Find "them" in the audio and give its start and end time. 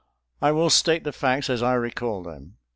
2.23-2.57